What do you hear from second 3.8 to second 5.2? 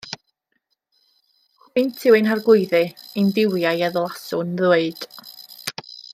a ddylaswn ddweud.